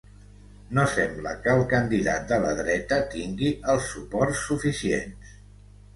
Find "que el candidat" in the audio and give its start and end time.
1.43-2.25